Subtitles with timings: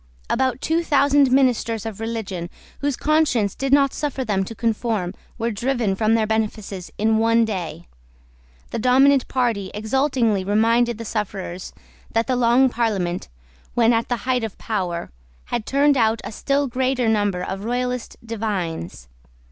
[0.31, 5.51] About two thousand ministers of religion, whose conscience did not suffer them to conform, were
[5.51, 7.85] driven from their benefices in one day.
[8.71, 11.71] The dominant party exultingly reminded the sufferers
[12.13, 13.29] that the Long Parliament,
[13.75, 15.11] when at the height of power,
[15.45, 19.07] had turned out a still greater number of Royalist divines.